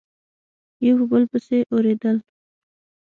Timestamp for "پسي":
1.31-1.59